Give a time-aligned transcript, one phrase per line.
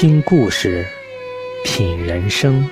[0.00, 0.86] 听故事，
[1.62, 2.66] 品人生，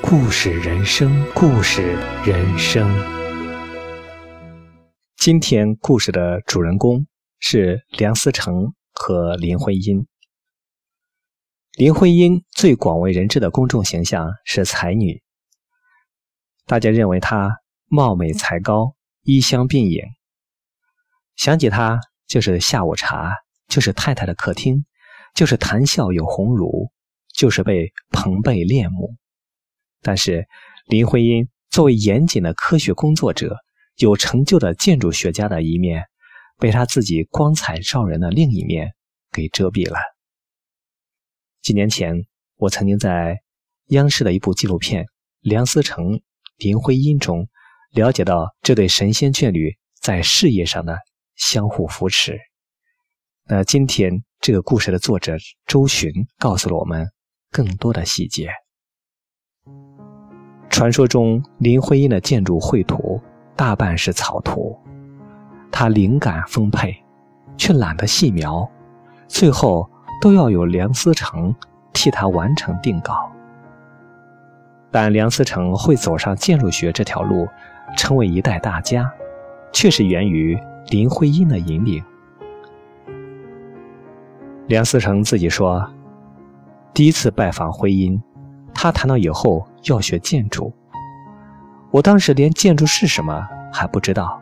[0.00, 2.90] 故事人生，故事人生。
[5.18, 7.06] 今天故事的主人公
[7.38, 10.06] 是梁思成和林徽因。
[11.76, 15.22] 林徽因最广为人知的公众形象是才女，
[16.64, 17.58] 大家认为她
[17.88, 20.02] 貌美才高，衣香鬓影。
[21.36, 23.34] 想起她，就是下午茶，
[23.68, 24.86] 就是太太的客厅。
[25.34, 26.90] 就是谈笑有鸿儒，
[27.34, 29.16] 就是被朋辈恋慕。
[30.02, 30.46] 但是
[30.86, 33.56] 林徽因作为严谨的科学工作者、
[33.96, 36.04] 有成就的建筑学家的一面，
[36.58, 38.92] 被他自己光彩照人的另一面
[39.30, 39.98] 给遮蔽了。
[41.62, 42.26] 几年前，
[42.56, 43.38] 我曾经在
[43.86, 45.04] 央视的一部纪录片
[45.40, 46.20] 《梁思成、
[46.58, 47.48] 林徽因》中，
[47.92, 50.98] 了解到这对神仙眷侣在事业上的
[51.36, 52.38] 相互扶持。
[53.46, 54.22] 那今天。
[54.42, 55.36] 这个故事的作者
[55.68, 57.08] 周寻告诉了我们
[57.52, 58.48] 更多的细节。
[60.68, 63.22] 传说中，林徽因的建筑绘图
[63.54, 64.76] 大半是草图，
[65.70, 66.92] 她灵感丰沛，
[67.56, 68.68] 却懒得细描，
[69.28, 69.88] 最后
[70.20, 71.54] 都要有梁思成
[71.92, 73.30] 替她完成定稿。
[74.90, 77.46] 但梁思成会走上建筑学这条路，
[77.96, 79.08] 成为一代大家，
[79.72, 82.02] 却是源于林徽因的引领。
[84.72, 85.86] 梁思成自己说，
[86.94, 88.18] 第一次拜访徽因，
[88.72, 90.72] 他谈到以后要学建筑。
[91.90, 94.40] 我当时连建筑是什么还不知道，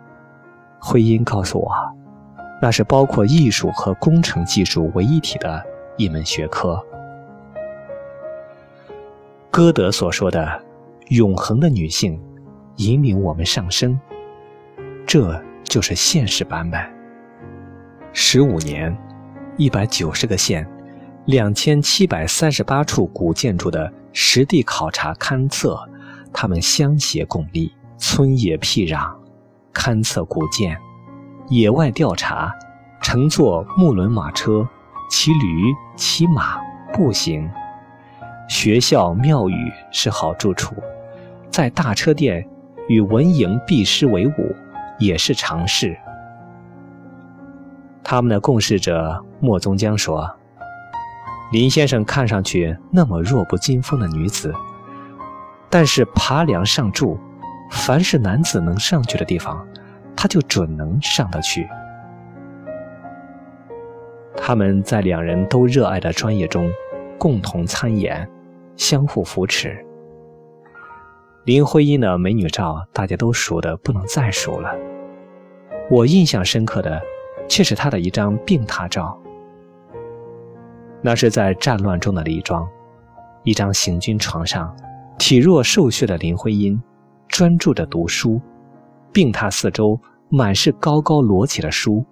[0.78, 1.72] 徽因告诉我，
[2.62, 5.61] 那是包括艺术和工程技术为一体的
[5.97, 6.81] 一门学科。
[9.50, 10.62] 歌德所说的
[11.11, 12.22] “永恒的女性”，
[12.78, 13.98] 引领我们上升，
[15.05, 16.81] 这就是现实版本。
[18.12, 18.97] 十五年。
[19.61, 20.66] 一百九十个县，
[21.27, 25.78] 两千七百三十八处古建筑的实地考察勘测，
[26.33, 29.15] 他们相携共力，村野僻壤，
[29.75, 30.75] 勘测古建，
[31.50, 32.50] 野外调查，
[33.03, 34.66] 乘坐木轮马车，
[35.10, 36.59] 骑驴、骑马、
[36.94, 37.47] 步行。
[38.49, 40.75] 学校、庙宇是好住处，
[41.50, 42.49] 在大车店
[42.88, 44.56] 与文营璧师为伍，
[44.99, 45.94] 也是常事。
[48.10, 50.28] 他们的共事者莫宗江说
[51.54, 54.53] ：“林先生看上去那么弱不禁风的女子，
[55.71, 57.16] 但是爬梁上柱，
[57.70, 59.65] 凡是男子能上去的地方，
[60.16, 61.69] 他就准能上得去。”
[64.37, 66.69] 他们在两人都热爱的专业中
[67.16, 68.28] 共同参演，
[68.75, 69.87] 相互扶持。
[71.44, 74.75] 林徽因的美女照大家都熟得不能再熟了，
[75.88, 77.00] 我印象深刻的。
[77.50, 79.19] 却是他的一张病榻照。
[81.03, 82.66] 那是在战乱中的李庄，
[83.43, 84.75] 一张行军床上，
[85.19, 86.81] 体弱瘦削的林徽因
[87.27, 88.41] 专注着读书，
[89.12, 92.05] 病榻四周满是高高摞起的书。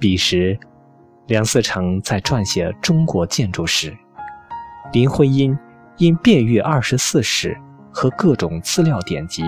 [0.00, 0.58] 彼时，
[1.28, 3.96] 梁思成在撰写中国建筑史，
[4.92, 5.56] 林徽因
[5.98, 7.56] 因遍阅二十四史
[7.92, 9.44] 和各种资料典籍，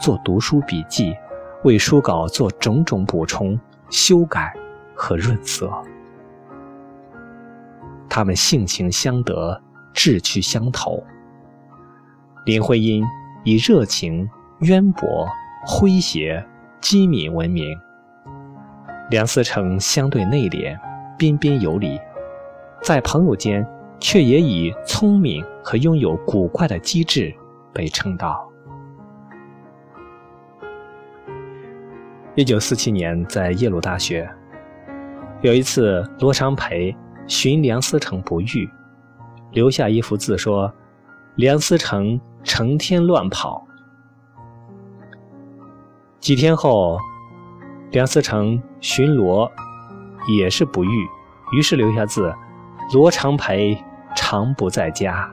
[0.00, 1.14] 做读书笔记，
[1.62, 3.56] 为书稿做种种补充。
[3.90, 4.54] 修改
[4.94, 5.70] 和润色，
[8.08, 9.60] 他们性情相得，
[9.92, 11.02] 志趣相投。
[12.46, 13.04] 林徽因
[13.44, 14.28] 以热情、
[14.60, 15.28] 渊博、
[15.66, 16.44] 诙谐、
[16.80, 17.78] 机敏闻名，
[19.10, 20.78] 梁思成相对内敛、
[21.18, 22.00] 彬彬有礼，
[22.82, 23.66] 在朋友间
[23.98, 27.34] 却也以聪明和拥有古怪的机智
[27.72, 28.49] 被称道。
[32.40, 34.26] 一九四七年，在耶鲁大学，
[35.42, 36.96] 有一次，罗长培
[37.26, 38.66] 寻梁思成不遇，
[39.52, 40.72] 留下一幅字说
[41.36, 43.62] ：“梁思成成天乱跑。”
[46.18, 46.98] 几天后，
[47.90, 49.46] 梁思成巡逻
[50.34, 51.06] 也是不遇，
[51.52, 52.32] 于是留下字
[52.94, 53.76] ：“罗长培
[54.16, 55.30] 常不在家。”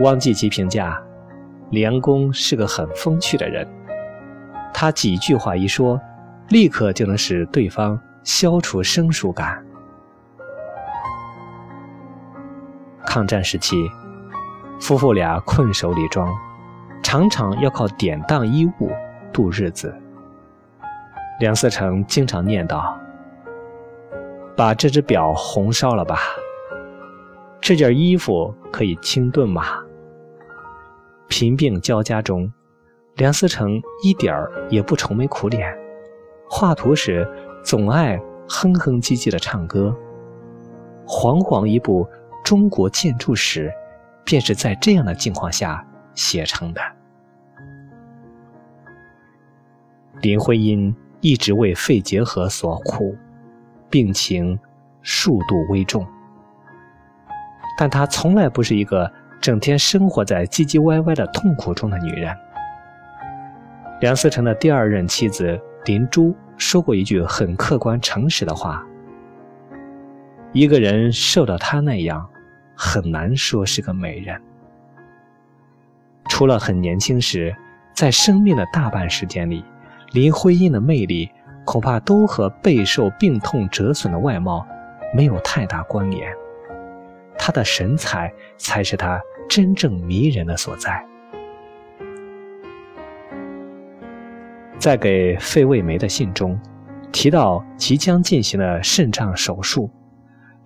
[0.00, 1.02] 汪季祺评价
[1.72, 3.66] ：“梁公是个很风趣的人。”
[4.74, 5.98] 他几句话一说，
[6.48, 9.64] 立刻就能使对方消除生疏感。
[13.06, 13.76] 抗战时期，
[14.80, 16.28] 夫妇俩困守李庄，
[17.04, 18.90] 常常要靠典当衣物
[19.32, 19.94] 度日子。
[21.38, 22.92] 梁思成经常念叨
[24.56, 26.18] ：“把这只表红烧了吧，
[27.60, 29.62] 这件衣服可以清炖吗？”
[31.28, 32.52] 贫病交加中。
[33.16, 35.72] 梁思成一点儿也不愁眉苦脸，
[36.50, 37.26] 画图时
[37.64, 39.96] 总爱哼哼唧唧的唱歌。
[41.06, 42.08] 煌煌一部
[42.42, 43.72] 中国建筑史，
[44.24, 46.80] 便是在这样的境况下写成的。
[50.20, 53.16] 林徽因一直为肺结核所苦，
[53.88, 54.58] 病情
[55.02, 56.04] 数度危重，
[57.78, 59.08] 但她从来不是一个
[59.40, 62.36] 整天生活在唧唧歪歪的痛苦中的女人。
[64.00, 68.84] 梁思成的第二任妻子林珠说过一句很客观诚实的话
[70.52, 72.28] ：“一个人瘦到她那样，
[72.76, 74.40] 很难说是个美人。
[76.28, 77.54] 除了很年轻时，
[77.94, 79.64] 在生命的大半时间里。”
[80.12, 81.28] 林徽因的魅力
[81.64, 84.64] 恐怕都和备受病痛折损的外貌
[85.12, 86.32] 没有太大关联，
[87.36, 91.04] 她的神采才是她真正迷人的所在。
[94.84, 96.60] 在给费慰梅的信中，
[97.10, 99.88] 提到即将进行的肾脏手术，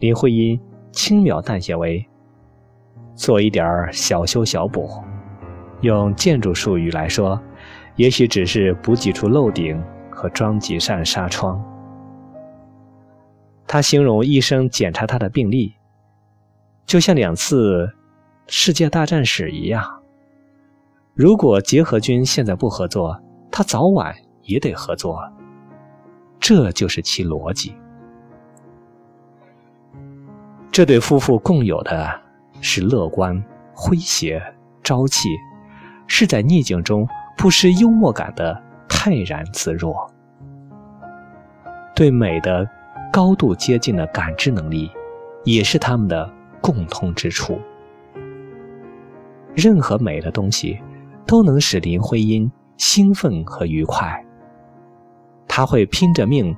[0.01, 0.61] 林徽因
[0.91, 2.05] 轻描淡写为
[3.15, 4.91] “做一点小修小补”，
[5.83, 7.41] 用建筑术语来说。
[7.95, 9.81] 也许只是补几处漏顶
[10.11, 11.65] 和装几扇纱窗。
[13.69, 15.77] 他形容医生检查他的病历，
[16.85, 17.89] 就像两次
[18.49, 20.03] 世界大战史一样。
[21.15, 25.21] 如果结核菌现在不合作，他早晚也得合作。
[26.41, 27.75] 这就是其逻辑。
[30.71, 32.21] 这对夫妇共有的
[32.61, 33.43] 是乐观、
[33.75, 34.43] 诙谐、
[34.83, 35.29] 朝气，
[36.07, 37.09] 是在逆境中。
[37.37, 40.11] 不失幽默感的泰然自若，
[41.95, 42.69] 对美的
[43.13, 44.91] 高度接近的感知能力，
[45.45, 46.29] 也是他们的
[46.61, 47.61] 共通之处。
[49.55, 50.81] 任何美的东西，
[51.25, 54.25] 都能使林徽因兴奋和愉快。
[55.47, 56.57] 他会拼着命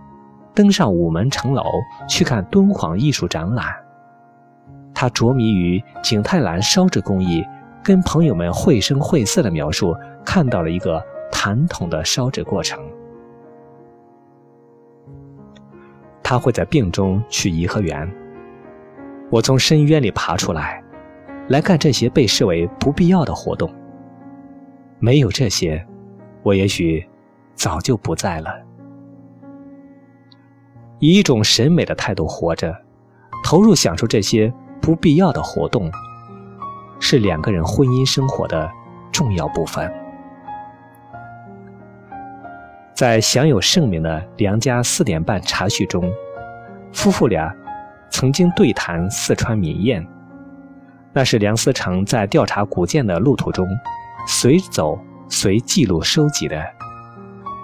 [0.54, 1.64] 登上午门城楼
[2.08, 3.74] 去看敦煌艺术展览，
[4.94, 7.44] 他着迷于景泰蓝烧制工艺。
[7.82, 11.02] 跟朋友们绘声绘色的描述，看到了一个
[11.32, 12.78] 传统的烧制过程。
[16.22, 18.06] 他会在病中去颐和园。
[19.30, 20.84] 我从深渊里爬出来，
[21.48, 23.72] 来干这些被视为不必要的活动。
[24.98, 25.82] 没有这些，
[26.42, 27.06] 我也许
[27.54, 28.50] 早就不在了。
[30.98, 32.76] 以一种审美的态度活着，
[33.44, 35.90] 投入享受这些不必要的活动。
[37.02, 38.70] 是两个人婚姻生活的
[39.10, 39.90] 重要部分。
[42.94, 46.12] 在享有盛名的梁家四点半茶叙中，
[46.92, 47.50] 夫妇俩
[48.10, 50.06] 曾经对谈四川民谚，
[51.14, 53.66] 那是梁思成在调查古建的路途中
[54.26, 56.60] 随走随记录收集的。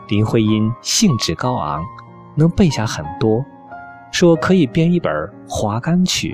[0.09, 1.85] 林徽因兴致高昂，
[2.37, 3.45] 能背下很多，
[4.13, 5.13] 说可以编一本
[5.49, 6.33] 《华干曲》。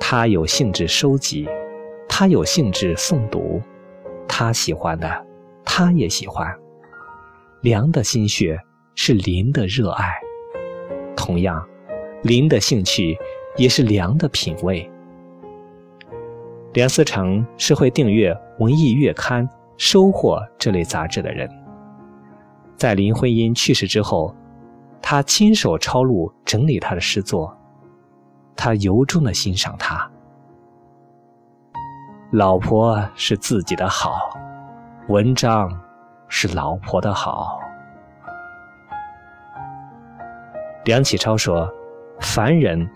[0.00, 1.46] 他有兴致收集，
[2.08, 3.60] 他有兴致诵读，
[4.26, 5.26] 他喜欢的，
[5.62, 6.50] 他也喜欢。
[7.60, 8.58] 梁的心血
[8.94, 10.14] 是林的热爱，
[11.14, 11.62] 同样，
[12.22, 13.18] 林的兴趣
[13.56, 14.90] 也是梁的品味。
[16.72, 21.46] 梁思成是会订阅《文艺月刊》《收获》这类杂志的人，
[22.76, 24.34] 在林徽因去世之后，
[25.02, 27.54] 他亲手抄录整理他的诗作。
[28.56, 30.10] 他由衷的欣赏他，
[32.32, 34.30] 老婆是自己的好，
[35.08, 35.70] 文章
[36.26, 37.60] 是老婆的好。
[40.86, 41.70] 梁启超说
[42.18, 42.88] ：“凡人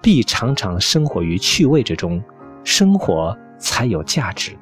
[0.00, 2.22] 必常常生活于趣味之中，
[2.64, 4.56] 生活才有价值。”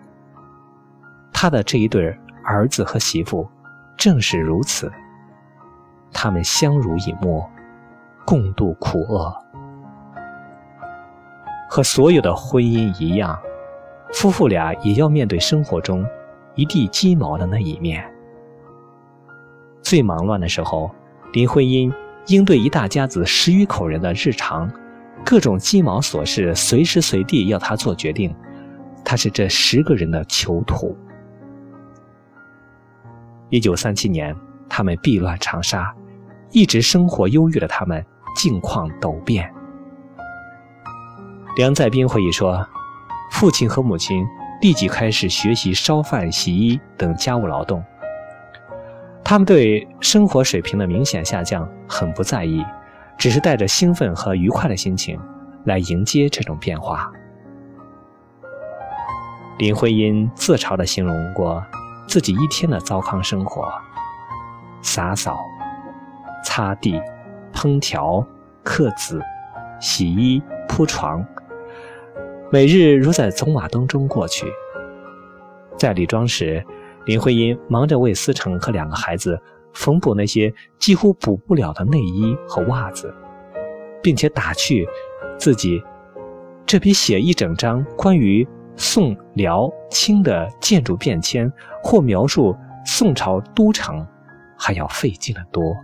[1.38, 3.46] 他的这一对儿子和媳妇
[3.94, 4.90] 正是如此，
[6.10, 7.46] 他们相濡以沫，
[8.24, 9.36] 共度苦厄。
[11.68, 13.38] 和所有的婚姻一样，
[14.14, 16.06] 夫妇俩也要面对生活中
[16.54, 18.02] 一地鸡毛的那一面。
[19.82, 20.90] 最忙乱的时候，
[21.34, 21.92] 林徽因
[22.28, 24.72] 应对一大家子十余口人的日常，
[25.22, 28.34] 各种鸡毛琐事，随时随地要他做决定。
[29.04, 30.96] 他是这十个人的囚徒。
[33.48, 34.34] 一九三七年，
[34.68, 35.94] 他们避乱长沙，
[36.50, 39.52] 一直生活忧郁的他们境况陡变。
[41.56, 42.66] 梁再斌回忆说，
[43.30, 44.26] 父亲和母亲
[44.60, 47.82] 立即开始学习烧饭、洗衣等家务劳动。
[49.24, 52.64] 他们对生活水平的明显下降很不在意，
[53.16, 55.18] 只是带着兴奋和愉快的心情
[55.64, 57.12] 来迎接这种变化。
[59.58, 61.64] 林徽因自嘲地形容过
[62.06, 63.66] 自己一天的糟糠生活：
[64.80, 65.38] 洒扫、
[66.44, 67.00] 擦地、
[67.52, 68.25] 烹调、
[68.62, 69.20] 刻字、
[69.80, 71.26] 洗衣、铺床，
[72.50, 74.46] 每日如在走马灯中过去。
[75.76, 76.64] 在李庄时，
[77.04, 79.38] 林徽因忙着为思成和两个孩子
[79.75, 83.14] 缝补那些几乎补不了的内衣和袜子，
[84.02, 84.88] 并且打趣
[85.36, 85.82] 自己
[86.64, 88.46] ：“这比写一整章关于
[88.76, 91.52] 宋、辽、清的建筑变迁
[91.83, 94.06] 或描述宋朝都城
[94.56, 95.75] 还要费劲得多。”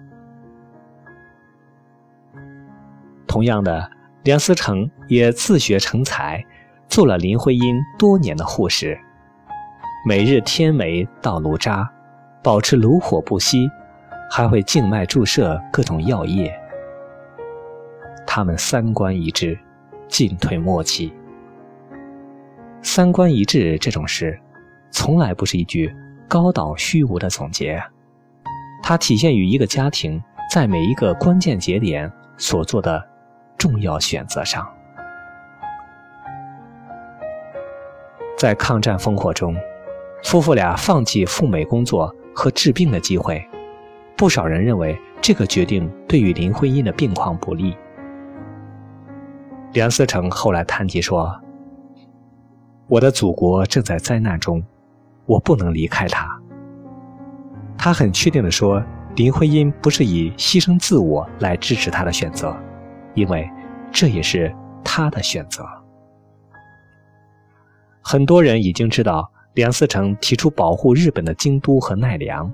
[3.27, 3.91] 同样的，
[4.25, 6.45] 梁思成也自学成才，
[6.87, 8.99] 做了林徽因多年的护士。
[10.07, 11.91] 每日添煤倒炉渣，
[12.43, 13.71] 保持炉火不熄，
[14.31, 16.53] 还会静脉注射各种药液。
[18.27, 19.59] 他们三观一致，
[20.09, 21.15] 进退默契。
[22.83, 24.39] 三观一致这种事，
[24.91, 25.95] 从来不是一句
[26.29, 27.83] 高岛虚无的总结，
[28.83, 30.23] 它体现于一个家庭
[30.53, 33.03] 在每一个关键节点所做的
[33.57, 34.69] 重要选择上。
[38.37, 39.57] 在抗战烽火中。
[40.25, 43.45] 夫妇俩放弃赴美工作和治病的机会，
[44.17, 47.77] 不少人认为这个决定对于林徽因的病况不利。
[49.73, 51.29] 梁思成后来谈及说
[52.93, 54.63] ：“我的祖国正在灾难中，
[55.25, 56.39] 我不能离开他。”
[57.79, 58.85] 他很确定地说
[59.17, 62.55] ：“林徽因不是以牺牲自我来支持他的选择，
[63.15, 63.51] 因为
[63.91, 65.67] 这也是他的选择。”
[68.05, 69.31] 很多人已经知道。
[69.55, 72.51] 梁思成提出保护日本的京都和奈良，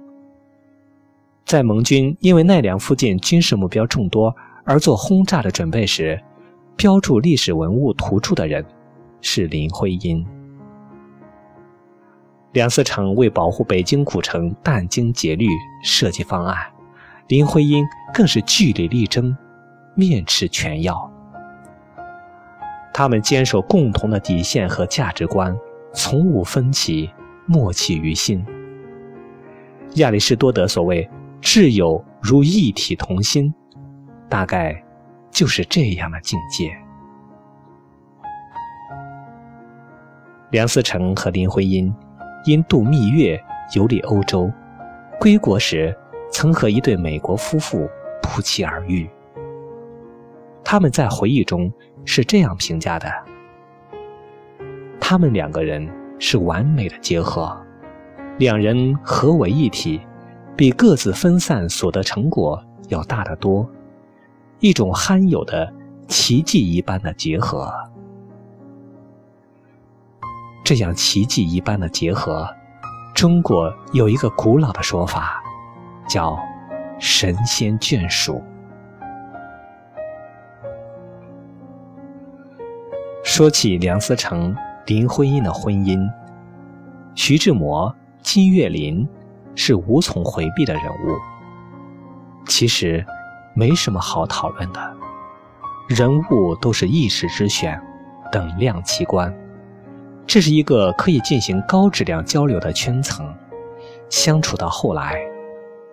[1.47, 6.21] 在盟军因为奈良附近军事目标众多而做轰炸的准备时，
[6.75, 8.67] 标注历史文物图注的人
[9.21, 10.27] 是林徽因。
[12.53, 15.47] 梁思成为保护北京古城殚精竭虑
[15.83, 16.57] 设计方案，
[17.29, 19.37] 林徽因更是据理力争，
[19.95, 21.11] 面斥全要。
[22.95, 25.57] 他们坚守共同的底线和价值观。
[25.95, 27.11] 从无分歧，
[27.47, 28.45] 默契于心。
[29.95, 31.09] 亚里士多德所谓
[31.41, 33.53] “挚友如一体同心”，
[34.29, 34.85] 大概
[35.31, 36.71] 就是这样的境界。
[40.51, 41.95] 梁思成和林徽因
[42.45, 43.39] 因度蜜月
[43.75, 44.51] 游历欧洲，
[45.21, 45.95] 归国时
[46.31, 47.89] 曾和一对美国夫妇
[48.23, 49.09] 不期而遇。
[50.65, 51.71] 他们在回忆中
[52.05, 53.11] 是这样评价的。
[55.01, 55.87] 他们两个人
[56.19, 57.55] 是完美的结合，
[58.39, 60.01] 两人合为一体，
[60.57, 63.69] 比各自分散所得成果要大得多，
[64.61, 65.71] 一种罕有的
[66.07, 67.71] 奇迹一般的结合。
[70.69, 72.47] 这样奇迹一般的结合，
[73.15, 75.43] 中国有一个古老的说法，
[76.07, 76.39] 叫
[77.01, 78.45] “神仙眷属”。
[83.25, 84.55] 说起梁思成。
[84.85, 86.07] 林徽因的婚姻，
[87.15, 89.09] 徐志摩、金岳霖
[89.55, 91.17] 是无从回避的人物。
[92.47, 93.03] 其实，
[93.55, 94.97] 没什么好讨论的，
[95.89, 97.81] 人物都是一时之选，
[98.31, 99.35] 等量齐观。
[100.29, 103.35] 这是一个可以进行高质量交流的圈层。
[104.11, 105.19] 相处到后来，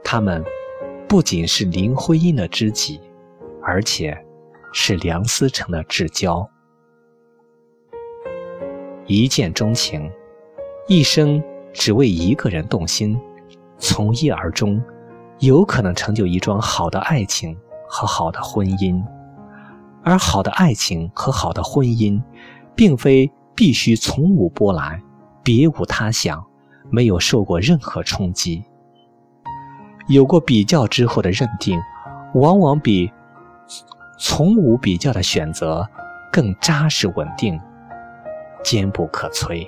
[0.04, 0.44] 他们
[1.08, 3.00] 不仅是林徽因的知己，
[3.64, 4.16] 而且
[4.74, 6.46] 是梁思成的至交。
[9.06, 10.12] 一见钟情，
[10.90, 13.18] 一生只为一个人动心，
[13.78, 14.84] 从一而终，
[15.40, 19.02] 有可能成就一桩好的爱情和好的婚姻。
[20.04, 22.22] 而好的爱情和好的婚姻，
[22.76, 25.02] 并非必须从无波澜，
[25.44, 26.46] 别无他想，
[26.90, 28.64] 没有受过任何冲击。
[30.08, 31.80] 有过比较之后的认定，
[32.34, 33.12] 往往比
[34.20, 35.88] 从无比较的选择
[36.32, 37.60] 更扎实稳定。
[38.64, 39.64] 坚不可摧。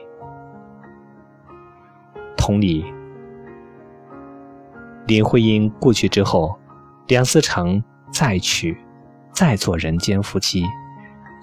[2.35, 2.83] 同理，
[5.05, 6.57] 林徽因故去之后，
[7.05, 8.75] 梁思成再娶，
[9.31, 10.65] 再做人间夫妻，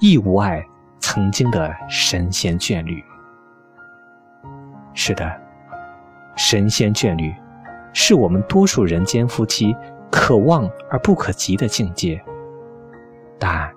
[0.01, 0.67] 亦无碍
[1.15, 3.01] 曾经的神仙眷侣。
[4.95, 5.41] 是的，
[6.35, 7.33] 神仙眷侣，
[7.93, 9.77] 是我们多数人间夫妻
[10.11, 12.21] 可望而不可及的境界。
[13.39, 13.73] 但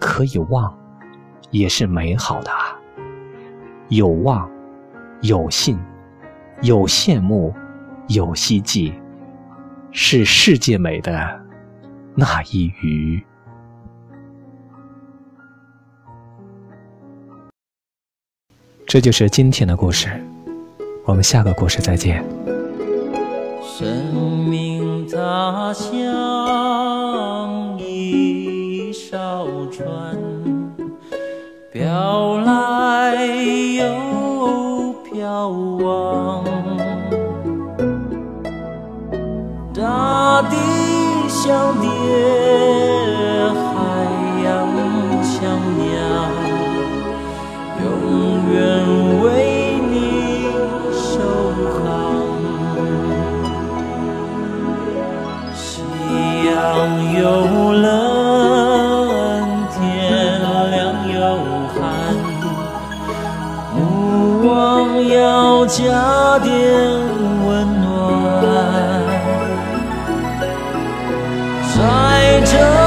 [0.00, 0.76] 可以望，
[1.52, 2.76] 也是美好的啊。
[3.86, 4.50] 有望，
[5.20, 5.78] 有信，
[6.62, 7.54] 有羡慕，
[8.08, 8.92] 有希冀，
[9.92, 11.40] 是世界美的
[12.16, 13.24] 那一隅。
[18.96, 20.08] 这就是今天的故事，
[21.04, 22.24] 我们下个故事再见。
[23.62, 23.86] 生
[24.48, 30.16] 命它像一艘船，
[31.70, 33.22] 飘来
[33.76, 36.42] 又飘往，
[39.74, 40.56] 大地
[41.28, 41.88] 像爹，
[43.52, 43.68] 海
[44.42, 44.66] 洋
[45.22, 45.60] 像
[57.18, 57.84] 又冷
[59.72, 60.74] 天凉
[61.14, 61.18] 又
[61.74, 61.78] 寒
[63.72, 63.74] 不
[64.46, 64.52] 忘
[65.08, 66.52] 要加点
[67.46, 67.46] 温
[67.82, 67.86] 暖。
[71.74, 71.78] 在
[72.44, 72.85] 这